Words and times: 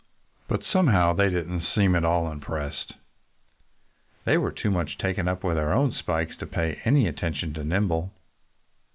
But 0.47 0.63
somehow 0.63 1.13
they 1.13 1.29
didn't 1.29 1.61
seem 1.75 1.95
at 1.95 2.03
all 2.03 2.31
impressed. 2.31 2.93
They 4.25 4.35
were 4.35 4.51
too 4.51 4.71
much 4.71 4.97
taken 4.97 5.27
up 5.27 5.43
with 5.43 5.57
their 5.57 5.73
own 5.73 5.91
spikes 5.91 6.35
to 6.37 6.47
pay 6.47 6.81
any 6.83 7.07
attention 7.07 7.53
to 7.53 7.63
Nimble. 7.63 8.11